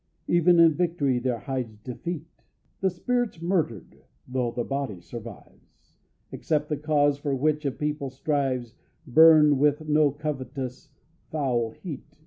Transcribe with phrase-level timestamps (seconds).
[0.27, 2.25] Even in victory there hides defeat;
[2.79, 5.99] The spirit's murdered though the body survives,
[6.31, 8.73] Except the cause for which a people strives
[9.05, 10.89] Burn with no covetous,
[11.29, 12.17] foul heat.